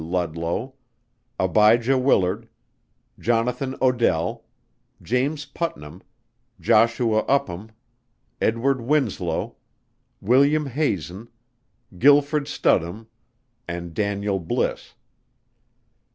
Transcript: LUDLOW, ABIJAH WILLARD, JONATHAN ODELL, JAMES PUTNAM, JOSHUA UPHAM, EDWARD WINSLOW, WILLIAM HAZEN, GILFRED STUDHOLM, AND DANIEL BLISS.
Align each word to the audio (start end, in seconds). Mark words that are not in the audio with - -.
LUDLOW, 0.03 0.73
ABIJAH 1.39 1.99
WILLARD, 1.99 2.49
JONATHAN 3.19 3.75
ODELL, 3.83 4.43
JAMES 5.03 5.45
PUTNAM, 5.45 6.01
JOSHUA 6.59 7.19
UPHAM, 7.27 7.69
EDWARD 8.41 8.81
WINSLOW, 8.81 9.55
WILLIAM 10.19 10.65
HAZEN, 10.65 11.27
GILFRED 11.99 12.47
STUDHOLM, 12.47 13.09
AND 13.67 13.93
DANIEL 13.93 14.39
BLISS. 14.39 14.95